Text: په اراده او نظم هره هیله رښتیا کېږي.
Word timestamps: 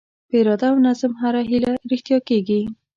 په 0.29 0.35
اراده 0.41 0.67
او 0.71 0.77
نظم 0.85 1.11
هره 1.21 1.41
هیله 1.49 1.71
رښتیا 1.91 2.17
کېږي. 2.29 2.61